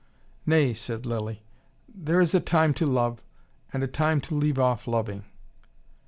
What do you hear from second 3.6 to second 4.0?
and a